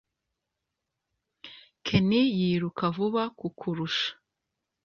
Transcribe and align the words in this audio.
ken 1.85 2.09
yiruka 2.39 2.85
vuba 2.95 3.23
kukurusha 3.39 4.11